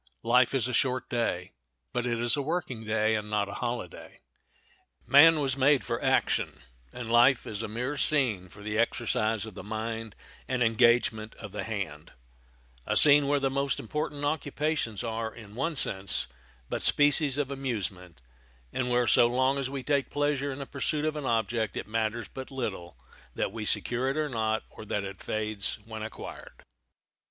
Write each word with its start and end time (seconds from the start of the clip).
Life 0.23 0.55
is 0.55 0.67
a 0.67 0.73
short 0.73 1.07
day; 1.11 1.51
but 1.93 2.07
it 2.07 2.19
is 2.19 2.35
a 2.35 2.41
working 2.41 2.83
day, 2.85 3.13
and 3.13 3.29
not 3.29 3.47
a 3.47 3.53
holiday. 3.61 4.17
Man 5.05 5.39
was 5.39 5.55
made 5.55 5.83
for 5.83 6.03
action, 6.03 6.63
and 6.91 7.11
life 7.11 7.45
is 7.45 7.61
a 7.61 7.67
mere 7.67 7.97
scene 7.97 8.49
for 8.49 8.63
the 8.63 8.79
exercise 8.79 9.45
of 9.45 9.53
the 9.53 9.63
mind 9.63 10.15
and 10.47 10.63
engagement 10.63 11.35
of 11.35 11.51
the 11.51 11.63
hand—a 11.63 12.97
scene 12.97 13.27
where 13.27 13.39
the 13.39 13.51
most 13.51 13.79
important 13.79 14.25
occupations 14.25 15.03
are, 15.03 15.31
in 15.31 15.53
one 15.53 15.75
sense, 15.75 16.25
but 16.67 16.81
species 16.81 17.37
of 17.37 17.51
amusement, 17.51 18.21
and 18.73 18.89
where 18.89 19.05
so 19.05 19.27
long 19.27 19.59
as 19.59 19.69
we 19.69 19.83
take 19.83 20.09
pleasure 20.09 20.51
in 20.51 20.57
the 20.57 20.65
pursuit 20.65 21.05
of 21.05 21.15
an 21.15 21.25
object 21.27 21.77
it 21.77 21.85
matters 21.87 22.27
but 22.27 22.49
little 22.49 22.97
that 23.35 23.51
we 23.51 23.65
secure 23.65 24.09
it 24.09 24.29
not, 24.31 24.63
or 24.71 24.83
that 24.83 25.03
it 25.03 25.21
fades 25.21 25.75
when 25.85 26.01
acquired. 26.01 26.63